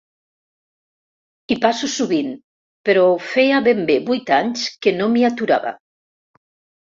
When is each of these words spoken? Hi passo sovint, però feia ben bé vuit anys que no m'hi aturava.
Hi 1.47 1.57
passo 1.65 1.89
sovint, 1.95 2.31
però 2.89 3.03
feia 3.35 3.59
ben 3.69 3.83
bé 3.91 3.99
vuit 4.09 4.33
anys 4.39 4.65
que 4.87 4.95
no 4.97 5.11
m'hi 5.13 5.29
aturava. 5.31 5.77